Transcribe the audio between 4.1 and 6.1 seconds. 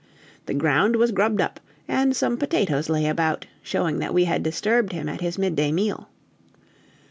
we had disturbed him at his midday meal.